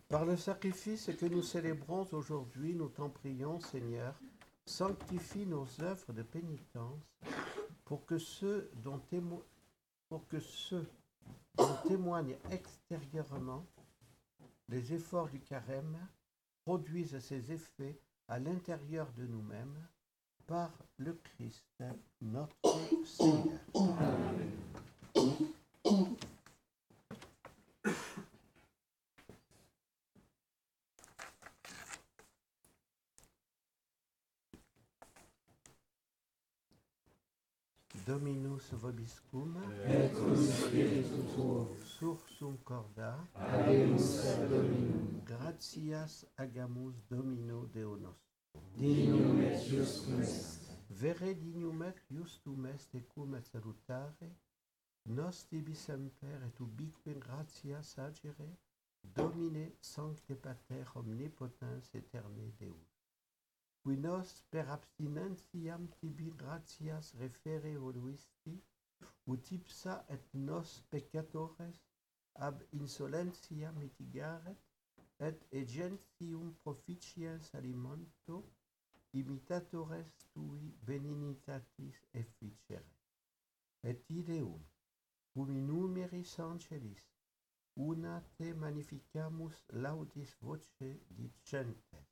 Par 0.09 0.25
le 0.25 0.37
sacrifice 0.37 1.11
que 1.17 1.27
nous 1.27 1.43
célébrons 1.43 2.09
aujourd'hui, 2.11 2.75
nous 2.75 2.89
t'en 2.89 3.09
prions, 3.09 3.61
Seigneur, 3.61 4.21
sanctifie 4.67 5.47
nos 5.47 5.67
œuvres 5.81 6.13
de 6.13 6.23
pénitence 6.23 7.07
pour 7.89 8.05
que 8.05 8.19
ceux 8.19 8.71
dont, 8.85 9.01
pour 10.11 10.29
que 10.29 10.39
ceux 10.39 10.87
dont 11.57 11.75
témoignent 11.89 12.37
extérieurement 12.51 13.65
les 14.69 14.93
efforts 14.93 15.29
du 15.31 15.41
carême 15.41 15.97
produisent 16.67 17.19
ces 17.19 17.51
effets 17.51 17.99
à 18.29 18.39
l'intérieur 18.39 19.11
de 19.17 19.27
nous-mêmes 19.27 19.89
par 20.47 20.71
le 20.99 21.15
Christ 21.15 21.83
notre 22.21 22.55
Seigneur. 23.07 23.59
Vobiscum, 38.77 39.57
Et 39.87 40.11
spiritu 40.37 41.23
tuo, 41.35 41.69
sursum 41.85 42.57
corda, 42.65 43.17
habemus 43.35 44.25
ad 44.27 44.49
Dominum, 44.49 45.21
gratias 45.25 46.27
agamus 46.37 47.03
Domino 47.11 47.67
Deo 47.67 47.97
nostro. 47.97 48.61
dignum 48.77 49.41
et 49.43 49.59
justum 49.69 50.21
est. 50.21 50.61
Vere 50.91 51.35
dignum 51.35 51.83
et 51.83 51.95
justum 52.11 52.67
est 52.67 52.95
ecum 52.95 53.35
et 53.37 53.43
salutare, 53.43 54.15
nos 55.07 55.47
tibi 55.49 55.75
semper 55.75 56.39
et 56.47 56.61
ubique 56.63 57.19
gratias 57.19 57.95
agere, 57.99 58.49
Domine 59.05 59.71
sancte 59.81 60.35
Pater 60.35 60.85
omnipotens 60.97 61.91
eterne 61.95 62.51
Deus. 62.61 62.98
qui 63.89 63.97
nos 63.97 64.31
per 64.53 64.67
abstinentiam 64.69 65.85
tibi 65.99 66.27
gratias 66.41 67.07
refere 67.21 67.71
voluisti, 67.85 68.53
ut 69.33 69.53
ipsa 69.57 69.95
et 70.15 70.25
nos 70.49 70.73
peccatores 70.91 71.79
ab 72.49 72.57
insolentia 72.81 73.71
mitigaret, 73.79 74.61
et 75.29 75.39
egentium 75.63 76.51
proficiens 76.65 77.49
alimento 77.61 78.37
imitatores 79.23 80.13
tui 80.35 80.69
benignitatis 80.91 81.97
efficere. 82.23 82.93
Et 83.91 84.05
ideum, 84.21 84.61
cum 85.33 85.57
in 85.57 85.67
numeris 85.73 86.37
angelis, 86.51 87.09
una 87.89 88.21
te 88.37 88.53
magnificamus 88.67 89.65
laudis 89.87 90.37
voce 90.45 90.93
dicentes. 91.23 92.08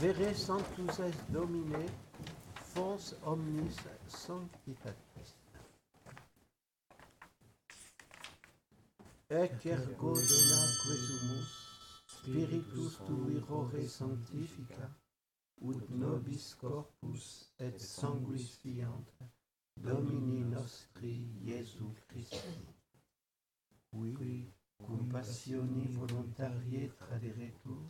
Vere 0.00 0.34
sanctus 0.34 0.98
est 1.00 1.32
Domine, 1.32 1.76
fons 2.74 3.14
omnis 3.26 3.76
sanctitatis. 4.08 5.09
Ec 9.32 9.64
ergo 9.64 10.12
donaque 10.12 10.94
sumus, 11.06 11.50
spiritus 12.14 12.96
tui 13.06 13.38
rore 13.38 13.86
sanctifica, 13.86 14.88
ut 15.68 15.88
nobis 15.90 16.56
corpus 16.56 17.52
et 17.60 17.78
sanguis 17.78 18.48
fiant, 18.60 19.06
Domini 19.76 20.42
nostri 20.42 21.14
Iesu 21.46 21.94
Christi. 22.08 22.66
Qui, 23.92 24.52
cum 24.82 25.06
passioni 25.06 25.86
voluntarie 25.92 26.90
traderetur, 26.98 27.88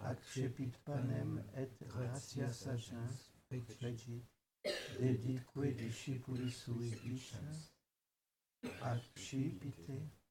accepit 0.00 0.76
panem 0.84 1.42
et 1.54 1.72
gratias 1.88 2.66
agens 2.66 3.30
pregit, 3.48 4.24
dedique 5.00 5.76
discipulis 5.76 6.64
sui 6.64 6.90
dicens, 7.02 7.70
accipite 8.82 10.21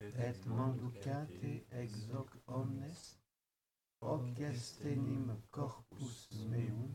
et 0.00 0.46
manducate 0.46 1.64
ex 1.72 1.92
hoc 2.12 2.30
omnes, 2.46 3.18
hoc 4.00 4.40
est 4.40 4.84
enim 4.86 5.36
corpus 5.50 6.28
meum, 6.50 6.88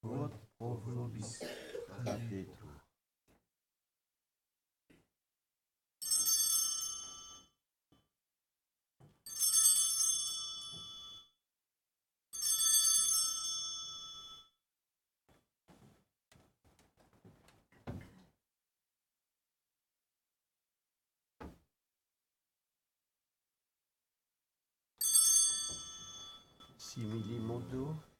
quod 0.00 0.32
pro 0.56 0.74
vobis 0.84 1.42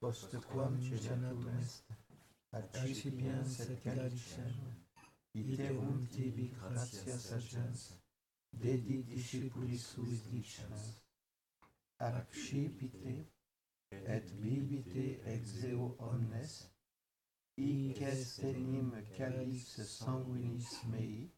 post 0.01 0.37
quam 0.49 0.75
cenatum 0.81 1.49
est, 1.61 1.85
accipiens 2.53 3.45
et 3.61 3.77
calicem, 3.83 4.55
iterum 5.35 6.07
tibi 6.13 6.49
gratias 6.59 7.33
agens, 7.33 7.81
dedi 8.53 9.03
discipulis 9.03 9.79
suis 9.79 10.21
dicens, 10.31 11.03
accipite 11.99 13.27
et 13.93 14.27
bibite 14.41 15.07
ex 15.35 15.65
eo 15.71 15.97
omnes, 15.99 16.55
hic 17.57 18.01
est 18.03 18.45
enim 18.45 18.91
calice 19.17 19.85
sanguinis 19.99 20.73
mei, 20.93 21.31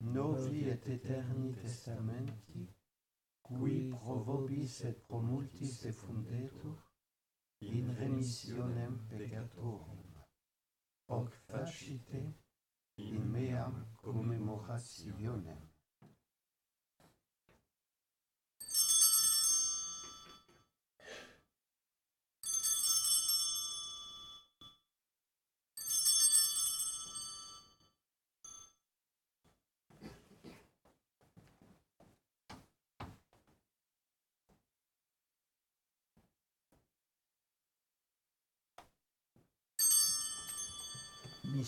novi 0.00 0.68
et 0.68 0.88
eterni 0.96 1.54
testamenti, 1.62 2.68
qui 3.42 3.90
pro 3.90 4.20
vobis 4.26 4.84
et 4.84 5.06
pro 5.06 5.20
multis 5.20 5.84
effundetur, 5.84 6.89
in 7.62 7.94
remissionem 7.98 9.06
peccatorum. 9.08 10.24
Hoc 11.08 11.34
facite 11.46 12.34
in 12.94 13.30
meam 13.30 13.86
commemorationem. 13.94 15.69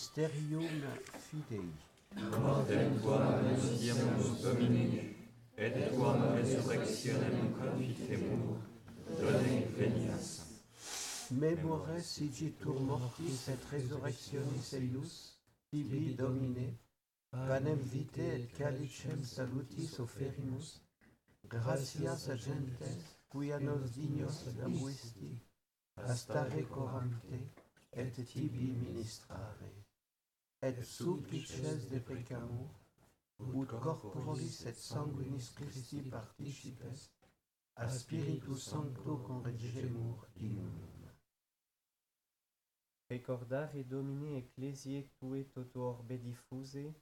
Mysterium 0.02 0.66
Fidei. 1.30 1.70
Tuam 3.00 3.22
annunciamus 3.22 4.42
Domini, 4.42 5.16
et 5.56 5.94
tuam 5.94 6.34
resurrectionem 6.34 7.52
confitemur, 7.52 8.58
done 9.06 9.60
venias. 9.76 10.26
Memores 11.30 12.18
igitur 12.18 12.80
mortis 12.80 13.46
et 13.48 13.64
resurrectionis 13.70 14.72
eius, 14.72 15.14
tibi 15.70 16.16
Domine, 16.18 16.66
panem 17.30 17.78
vitae 17.94 18.40
et 18.40 18.58
calicem 18.58 19.22
salutis 19.22 20.00
offerimus, 20.00 20.80
gratias 21.48 22.28
a 22.28 22.34
gentes, 22.34 23.06
quia 23.30 23.60
nos 23.60 23.94
dignos 23.94 24.42
damuisti, 24.58 25.30
astare 25.94 26.66
corante, 26.66 27.40
et 27.92 28.12
tibi 28.26 28.72
ministrare. 28.82 29.81
Et 30.64 30.80
supplices 30.84 31.88
de 31.90 31.98
pecamur, 31.98 32.70
ut 33.40 33.66
corporis 33.66 34.64
et 34.64 34.74
sanguinis 34.74 35.50
Christi 35.56 36.02
participes, 36.02 37.10
a 37.74 37.88
Spiritus 37.88 38.62
Sancto 38.62 39.16
conregemur. 39.26 40.24
Recordare 43.10 43.82
Domine 43.84 44.36
Ecclesiae 44.36 45.10
Tue 45.18 45.48
toto 45.50 45.80
orbe 45.80 46.20
diffuse, 46.20 46.94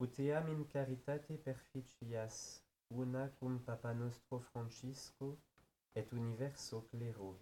ut 0.00 0.18
eam 0.18 0.48
in 0.48 0.66
caritate 0.66 1.38
perficias, 1.38 2.60
una 2.90 3.28
cum 3.38 3.60
Papa 3.60 3.94
nostro 3.94 4.40
Francisco, 4.40 5.38
et 5.94 6.12
universo 6.12 6.88
clero. 6.90 7.38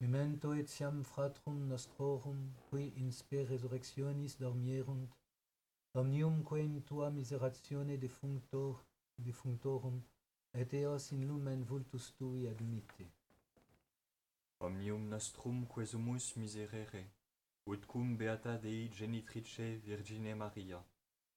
Memento 0.00 0.52
etiam 0.52 1.02
fratrum 1.04 1.66
nostrorum, 1.68 2.52
qui 2.68 2.92
in 2.96 3.10
spe 3.12 3.44
resurrectionis 3.44 4.36
dormierunt, 4.36 5.10
omniumque 5.94 6.58
in 6.60 6.82
tua 6.84 7.10
miseratione 7.10 7.96
defunctor, 7.98 8.84
defunctorum, 9.16 10.02
et 10.52 10.72
eos 10.74 11.10
in 11.12 11.26
lumen 11.26 11.64
vultus 11.64 12.12
tui 12.16 12.46
admite. 12.46 13.06
Omnium 14.60 15.08
nostrum 15.08 15.66
quesumus 15.66 16.34
miserere, 16.36 17.04
ut 17.66 17.86
cum 17.86 18.16
beata 18.16 18.56
Dei 18.56 18.88
genitrice 18.88 19.76
Virgine 19.84 20.34
Maria, 20.34 20.84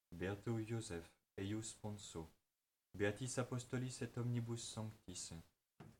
Beato 0.09 0.59
Iosef, 0.59 1.09
eius 1.37 1.73
ponso, 1.73 2.29
Beatis 2.93 3.37
apostolis 3.37 4.01
et 4.01 4.17
omnibus 4.17 4.63
sanctis, 4.73 5.33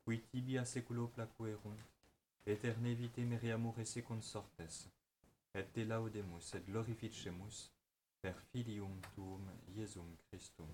qui 0.04 0.18
tibi 0.30 0.56
a 0.58 0.64
seculo 0.64 1.08
placuerunt, 1.08 1.97
Eterne 2.48 2.94
vitae 2.94 3.26
meriamur 3.26 3.78
esse 3.78 4.00
consortes, 4.00 4.76
et 5.54 5.66
te 5.74 5.82
laudemus 5.84 6.54
et 6.56 6.64
glorificemus 6.64 7.58
per 8.22 8.38
filium 8.52 8.94
tuum 9.14 9.50
Iesum 9.76 10.14
Christum. 10.22 10.70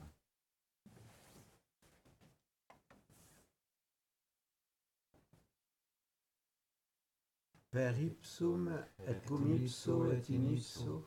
Per 7.75 8.01
ipsum 8.07 8.71
et 9.09 9.27
cum 9.27 9.51
ipso 9.57 9.99
et 10.13 10.31
in 10.31 10.49
ipso 10.55 11.03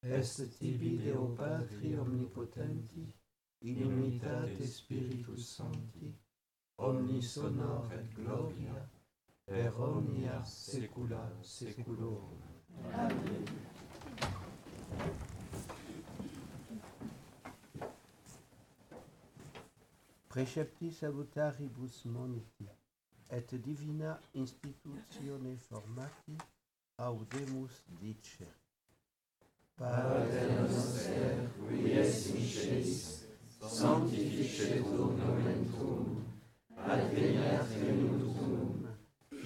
est 0.00 0.48
tibi 0.56 0.96
Deo 1.04 1.28
Patri 1.36 1.94
omnipotenti 1.98 3.04
in 3.68 3.84
unitate 3.92 4.66
Spiritus 4.66 5.56
Sancti 5.56 6.14
omnis 6.78 7.36
honor 7.36 7.92
et 7.92 8.14
gloria 8.14 8.95
per 9.46 9.72
omnia 9.78 10.42
saecula 10.44 11.20
saeculorum. 11.40 12.40
Preceptis 20.26 20.98
salutaribus 20.98 22.04
moniti, 22.04 22.68
et 23.28 23.54
divina 23.54 24.18
institutione 24.32 25.56
formati, 25.56 26.36
audemus 26.96 27.84
dicere. 28.00 28.50
Pater 29.76 30.50
noster, 30.60 31.48
qui 31.68 31.92
es 31.92 32.26
in 32.34 32.48
celis, 32.48 33.26
sanctificetur 33.60 35.14
nomen 35.22 35.70
tuum, 35.70 36.24
adveniat 36.76 37.70
tuum, 37.78 38.75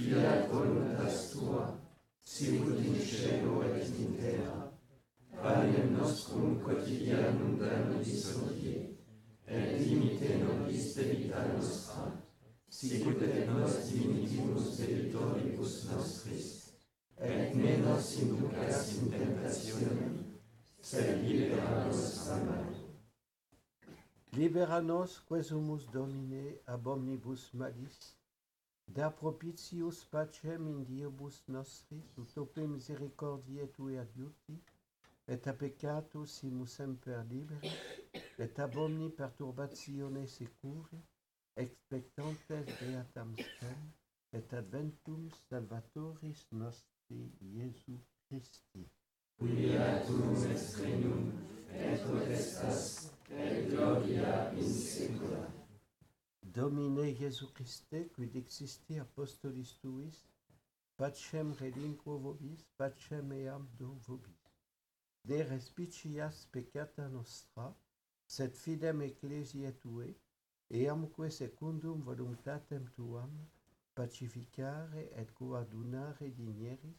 fiat 0.01 0.49
voluntas 0.49 1.31
tua, 1.33 1.79
sicut 2.25 2.79
in 2.79 2.97
cielo 3.01 3.63
et 3.63 3.89
in 3.99 4.17
terra. 4.17 4.73
Panem 5.43 5.93
nostrum 5.97 6.59
quotidianum 6.61 7.59
da 7.59 7.85
nobis 7.85 8.25
hodie, 8.37 8.97
et 9.47 9.79
dimite 9.79 10.39
nobis 10.39 10.95
debita 10.95 11.45
nostra, 11.53 12.13
sicut 12.69 13.23
et 13.23 13.47
nos 13.49 13.77
dimittimus 13.89 14.77
debitoribus 14.79 15.85
nostris, 15.91 16.49
et 17.19 17.55
ne 17.55 17.77
nos 17.79 18.17
inducas 18.23 18.93
in 18.97 19.11
tentationem, 19.11 20.15
sed 20.81 21.25
libera 21.25 21.85
nos 21.87 22.29
a 22.29 22.37
malo. 22.45 22.77
Libera 24.33 24.81
nos 24.81 25.19
quesumus 25.29 25.87
Domine 25.93 26.61
ab 26.67 26.87
omnibus 26.87 27.51
malis, 27.53 28.20
da 28.95 29.11
propitius 29.11 30.05
pacem 30.11 30.67
in 30.67 30.85
diebus 30.85 31.43
nostris, 31.47 32.17
ut 32.19 32.37
ope 32.43 32.67
misericordiae 32.67 33.67
tue 33.77 33.99
adiuti, 34.05 34.57
et 35.33 35.47
a 35.47 35.55
peccatus 35.55 36.39
simus 36.41 36.75
semper 36.79 37.23
liberi, 37.31 37.71
et 38.45 38.59
ab 38.59 38.77
omni 38.85 39.11
perturbatione 39.21 40.25
securi, 40.27 40.99
expectantes 41.65 42.67
beatam 42.81 43.37
spem, 43.39 43.87
et 44.33 44.53
adventum 44.61 45.29
salvatoris 45.49 46.47
nostri 46.53 47.23
Iesu 47.53 47.99
Christi. 48.27 48.85
Beatum 49.41 50.35
est 50.55 50.77
regnum, 50.83 51.33
et 51.75 51.97
potestas, 52.09 53.13
et 53.31 53.71
gloria 53.71 54.51
in. 54.59 55.60
Domine 56.53 57.13
Iesu 57.13 57.47
Christe, 57.55 58.11
quid 58.13 58.35
existi 58.35 58.99
apostolis 58.99 59.77
tuis, 59.79 60.17
pacem 60.99 61.53
relinquo 61.53 62.19
vobis, 62.19 62.65
pacem 62.77 63.31
eam 63.33 63.69
do 63.79 63.93
vobis. 64.07 64.51
De 65.25 65.45
respicias 65.45 66.49
peccata 66.51 67.09
nostra, 67.09 67.73
sed 68.27 68.57
fidem 68.57 69.03
ecclesiae 69.03 69.71
tue, 69.79 70.09
eamque 70.73 71.31
secundum 71.31 72.03
voluntatem 72.03 72.85
tuam, 72.97 73.31
pacificare 73.95 75.09
et 75.15 75.31
coadunare 75.39 76.33
digneris, 76.35 76.99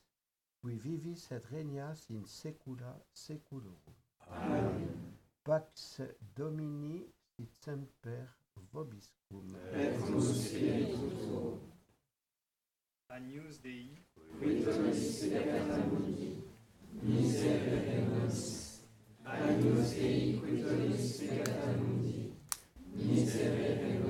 qui 0.62 0.78
vivis 0.78 1.30
et 1.32 1.46
regnas 1.52 2.10
in 2.10 2.24
saecula 2.26 2.96
saeculorum. 3.12 3.96
Amen. 4.30 5.18
Pax 5.44 6.00
Domini 6.36 7.12
sit 7.36 7.52
semper 7.64 8.41
vobiscum. 8.72 9.56
Et 9.74 9.98
cum 10.00 10.22
spiritu 10.22 11.10
tuo. 11.20 11.60
Agnus 13.08 13.60
Dei, 13.62 14.06
qui 14.40 14.64
tollis 14.64 15.28
peccata 15.30 15.78
mundi, 15.86 16.44
miserere 17.02 18.06
nobis. 18.08 18.80
Agnus 19.24 19.94
Dei, 19.94 20.40
qui 20.40 20.62
tollis 20.62 21.18
peccata 21.18 21.76
mundi, 21.78 22.34
miserere 22.94 24.01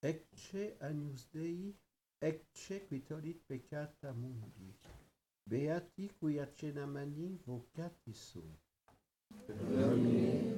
Ecce 0.00 0.76
agnus 0.78 1.28
Dei, 1.32 1.76
ecce 2.18 2.86
qui 2.86 3.02
tollit 3.02 3.42
peccata 3.44 4.12
mundi. 4.12 4.72
Beati 5.42 6.14
qui 6.16 6.38
accenamani 6.38 7.40
vocati 7.44 8.12
sunt. 8.12 8.60
Domine, 9.46 10.56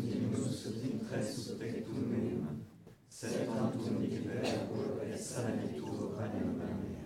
dignus 0.00 0.64
ut 0.66 0.82
intres 0.84 1.56
tectum 1.58 2.08
meum, 2.10 2.64
sed 3.08 3.46
tantum 3.46 4.00
hic 4.02 4.22
verbo 4.24 5.00
et 5.02 5.18
sanitur 5.18 6.20
anima 6.20 6.99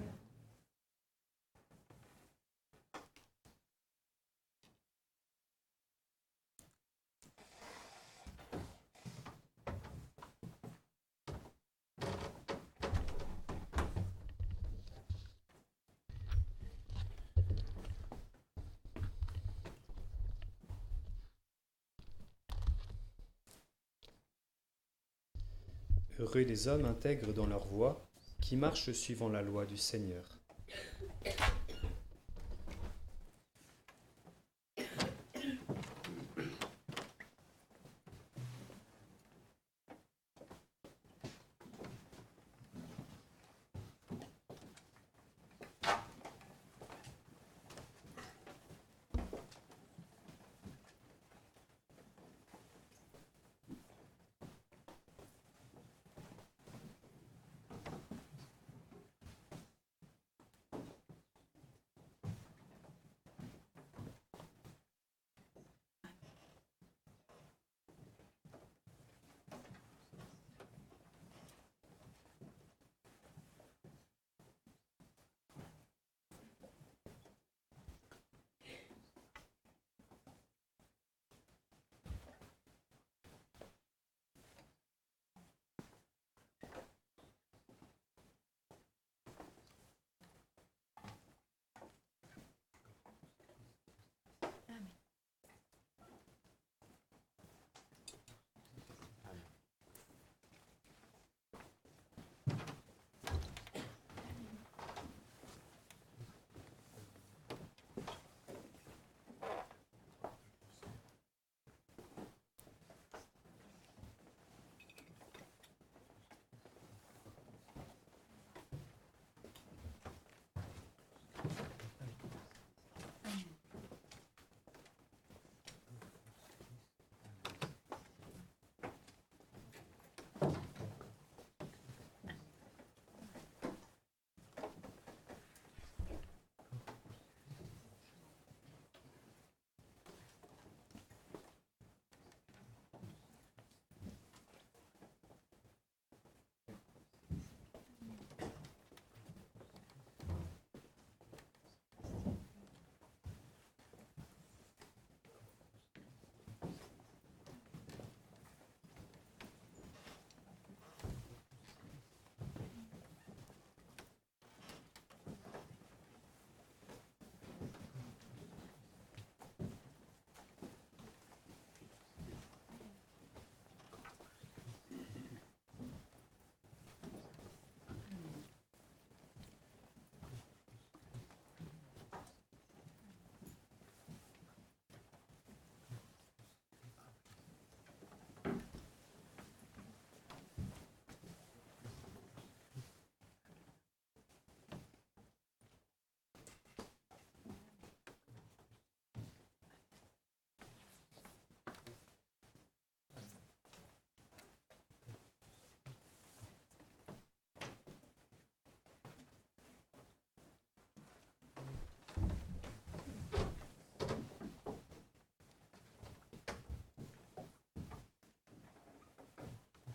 Heureux 26.21 26.43
les 26.43 26.69
hommes 26.69 26.85
intègres 26.85 27.33
dans 27.33 27.47
leur 27.47 27.67
voie, 27.67 28.07
qui 28.41 28.57
marchent 28.57 28.93
suivant 28.93 29.29
la 29.29 29.43
loi 29.43 29.67
du 29.67 29.77
Seigneur. 29.77 30.39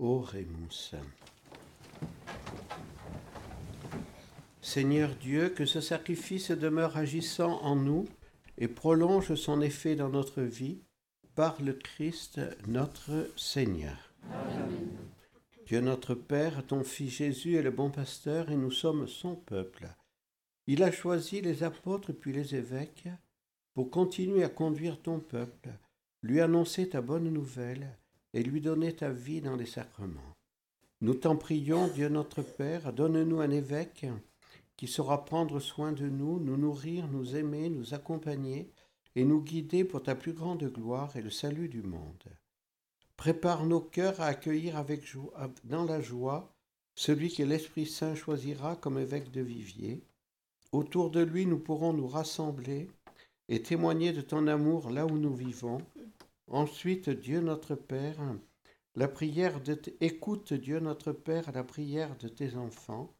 Oremus. 0.00 0.94
Seigneur 4.62 5.14
Dieu, 5.16 5.50
que 5.50 5.66
ce 5.66 5.80
sacrifice 5.80 6.50
demeure 6.50 6.96
agissant 6.96 7.60
en 7.62 7.76
nous 7.76 8.06
et 8.56 8.68
prolonge 8.68 9.34
son 9.34 9.60
effet 9.60 9.96
dans 9.96 10.08
notre 10.08 10.42
vie 10.42 10.80
par 11.34 11.60
le 11.62 11.74
Christ 11.74 12.40
notre 12.66 13.30
Seigneur. 13.36 14.14
Dieu 15.66 15.80
notre 15.80 16.14
Père, 16.14 16.66
ton 16.66 16.82
Fils 16.82 17.16
Jésus 17.16 17.56
est 17.56 17.62
le 17.62 17.70
bon 17.70 17.90
pasteur 17.90 18.50
et 18.50 18.56
nous 18.56 18.70
sommes 18.70 19.06
son 19.06 19.36
peuple. 19.36 19.88
Il 20.66 20.82
a 20.82 20.90
choisi 20.90 21.40
les 21.40 21.62
apôtres 21.62 22.12
puis 22.12 22.32
les 22.32 22.54
évêques 22.54 23.08
pour 23.74 23.90
continuer 23.90 24.44
à 24.44 24.48
conduire 24.48 25.00
ton 25.00 25.20
peuple, 25.20 25.70
lui 26.22 26.40
annoncer 26.40 26.88
ta 26.88 27.00
bonne 27.00 27.30
nouvelle 27.30 27.96
et 28.34 28.42
lui 28.42 28.60
donner 28.60 28.94
ta 28.94 29.10
vie 29.10 29.40
dans 29.40 29.56
les 29.56 29.66
sacrements. 29.66 30.36
Nous 31.00 31.14
t'en 31.14 31.36
prions, 31.36 31.88
Dieu 31.88 32.08
notre 32.08 32.42
Père, 32.42 32.92
donne-nous 32.92 33.40
un 33.40 33.50
évêque 33.50 34.06
qui 34.76 34.86
saura 34.86 35.24
prendre 35.24 35.60
soin 35.60 35.92
de 35.92 36.08
nous, 36.08 36.38
nous 36.40 36.56
nourrir, 36.56 37.08
nous 37.08 37.36
aimer, 37.36 37.68
nous 37.68 37.94
accompagner 37.94 38.70
et 39.16 39.24
nous 39.24 39.42
guider 39.42 39.84
pour 39.84 40.02
ta 40.02 40.14
plus 40.14 40.32
grande 40.32 40.64
gloire 40.64 41.16
et 41.16 41.22
le 41.22 41.30
salut 41.30 41.68
du 41.68 41.82
monde. 41.82 42.24
Prépare 43.16 43.66
nos 43.66 43.80
cœurs 43.80 44.20
à 44.20 44.26
accueillir 44.26 44.76
avec 44.78 45.04
joie, 45.04 45.32
dans 45.64 45.84
la 45.84 46.00
joie 46.00 46.54
celui 46.94 47.32
que 47.32 47.42
l'Esprit 47.42 47.86
Saint 47.86 48.14
choisira 48.14 48.76
comme 48.76 48.98
évêque 48.98 49.30
de 49.30 49.40
Vivier. 49.40 50.02
Autour 50.72 51.10
de 51.10 51.20
lui, 51.20 51.46
nous 51.46 51.58
pourrons 51.58 51.92
nous 51.92 52.08
rassembler 52.08 52.88
et 53.48 53.62
témoigner 53.62 54.12
de 54.12 54.20
ton 54.20 54.46
amour 54.46 54.90
là 54.90 55.06
où 55.06 55.18
nous 55.18 55.34
vivons. 55.34 55.78
Ensuite, 56.50 57.10
Dieu 57.10 57.40
notre 57.40 57.76
Père, 57.76 58.18
la 58.96 59.06
prière 59.06 59.60
de 59.60 59.80
écoute 60.00 60.52
Dieu 60.52 60.80
notre 60.80 61.12
Père 61.12 61.52
la 61.52 61.62
prière 61.62 62.16
de 62.18 62.26
tes 62.26 62.56
enfants. 62.56 63.14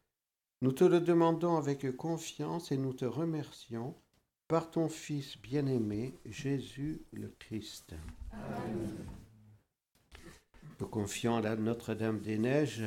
Nous 0.62 0.72
te 0.72 0.82
le 0.82 1.00
demandons 1.00 1.56
avec 1.56 1.96
confiance 1.96 2.72
et 2.72 2.76
nous 2.76 2.92
te 2.92 3.04
remercions 3.04 3.94
par 4.48 4.72
ton 4.72 4.88
Fils 4.88 5.40
bien-aimé, 5.40 6.18
Jésus 6.24 7.06
le 7.12 7.28
Christ. 7.38 7.94
Nous 10.80 10.88
confions 10.88 11.36
à 11.36 11.54
Notre-Dame 11.54 12.20
des 12.20 12.36
Neiges 12.36 12.82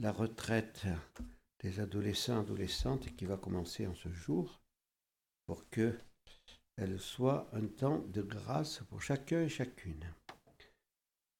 la 0.00 0.10
retraite 0.10 0.86
des 1.60 1.78
adolescents 1.78 2.40
adolescentes 2.40 3.14
qui 3.14 3.24
va 3.24 3.36
commencer 3.36 3.86
en 3.86 3.94
ce 3.94 4.08
jour 4.08 4.60
pour 5.46 5.70
que 5.70 5.96
elle 6.76 6.98
soit 6.98 7.48
un 7.52 7.66
temps 7.66 8.02
de 8.08 8.22
grâce 8.22 8.80
pour 8.88 9.02
chacun 9.02 9.42
et 9.42 9.48
chacune. 9.48 10.04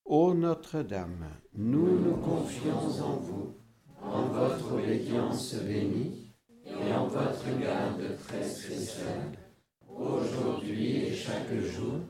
Ô 0.04 0.34
Notre-Dame, 0.34 1.30
nous 1.54 1.98
nous 2.00 2.16
confions 2.16 2.78
en 2.78 3.16
vous, 3.16 3.54
en 4.02 4.22
votre 4.24 4.74
obédience 4.74 5.54
bénie 5.54 6.32
et 6.66 6.92
en 6.92 7.06
votre 7.06 7.58
garde 7.60 8.16
très 8.26 8.42
spéciale. 8.42 9.38
Aujourd'hui 9.88 10.96
et 11.04 11.14
chaque 11.14 11.54
jour, 11.54 12.00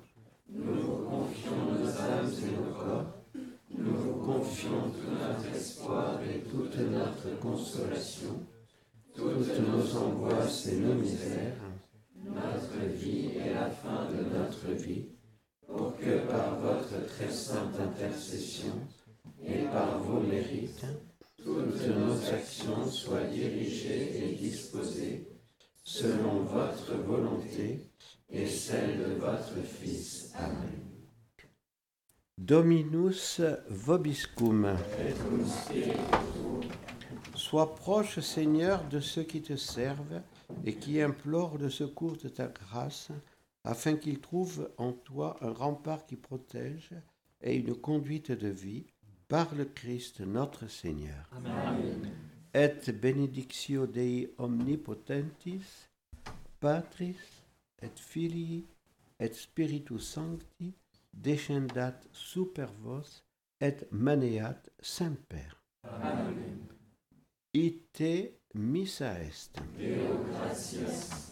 nous 0.49 0.81
vous 0.81 1.09
confions 1.09 1.57
nos 1.73 1.89
âmes 1.89 2.33
et 2.43 2.57
nos 2.57 2.73
corps, 2.75 3.07
nous 3.77 3.95
vous 3.97 4.15
confions 4.25 4.91
tout 4.91 5.13
notre 5.13 5.55
espoir 5.55 6.21
et 6.23 6.41
toute 6.49 6.77
notre 6.79 7.39
consolation, 7.39 8.47
toutes 9.15 9.61
nos 9.61 9.97
angoisses 9.97 10.67
et 10.69 10.81
nos 10.81 10.95
misères 10.95 11.70
notre 12.35 12.87
vie 12.87 13.31
et 13.37 13.55
la 13.55 13.71
fin 13.71 14.09
de 14.11 14.37
notre 14.37 14.69
vie, 14.83 15.07
pour 15.67 15.97
que 15.97 16.27
par 16.27 16.59
votre 16.59 17.07
très 17.07 17.31
sainte 17.31 17.79
intercession 17.81 18.75
et 19.43 19.65
par 19.65 19.99
vos 20.01 20.21
mérites, 20.21 20.87
toutes 21.37 21.87
nos 21.87 22.35
actions 22.35 22.87
soient 22.87 23.25
dirigées 23.25 24.25
et 24.25 24.35
disposées 24.35 25.29
selon 25.83 26.43
votre 26.43 26.95
volonté 26.95 27.87
et 28.29 28.47
celle 28.47 28.99
de 28.99 29.15
votre 29.15 29.63
Fils. 29.65 30.33
Amen. 30.37 30.91
Dominus 32.37 33.41
vobiscum. 33.69 34.77
Sois 37.35 37.75
proche, 37.75 38.21
Seigneur, 38.21 38.85
de 38.89 39.01
ceux 39.01 39.25
qui 39.25 39.43
te 39.43 39.57
servent 39.57 40.23
et 40.65 40.75
qui 40.75 41.01
implore 41.01 41.59
le 41.59 41.71
secours 41.71 42.17
de 42.17 42.29
ta 42.29 42.47
grâce, 42.47 43.11
afin 43.65 43.97
qu'ils 43.97 44.21
trouvent 44.21 44.71
en 44.79 44.93
toi 44.93 45.37
un 45.41 45.53
rempart 45.53 46.07
qui 46.07 46.17
protège 46.17 46.91
et 47.43 47.57
une 47.57 47.75
conduite 47.75 48.33
de 48.33 48.49
vie, 48.49 48.87
par 49.29 49.55
le 49.55 49.65
Christ 49.65 50.21
notre 50.21 50.67
Seigneur. 50.67 51.31
Amen. 51.33 52.11
Et 52.53 52.93
benedictio 52.93 53.87
Dei 53.87 54.35
omnipotentis, 54.39 55.87
Patris, 56.59 57.17
et 57.81 57.97
Filii, 57.97 58.67
et 59.21 59.33
Spiritus 59.33 60.03
Sancti, 60.03 60.75
descendat 61.15 62.01
super 62.13 62.73
vos, 62.83 63.23
et 63.61 63.77
maneat 63.93 64.69
semper. 64.81 65.55
Amen. 65.85 66.67
Ite 67.55 68.40
missa 68.55 69.13
est. 69.21 69.51
Deo 69.79 70.25
gratias. 70.33 71.31